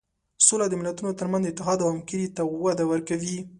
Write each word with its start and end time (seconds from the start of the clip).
سوله 0.45 0.65
د 0.69 0.73
ملتونو 0.81 1.11
تر 1.19 1.25
منځ 1.33 1.43
اتحاد 1.47 1.79
او 1.83 1.89
همکاري 1.93 2.27
ته 2.35 2.41
وده 2.63 2.85
ورکوي. 2.91 3.37